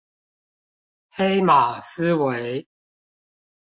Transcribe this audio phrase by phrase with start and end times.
[1.11, 2.67] 黑馬思維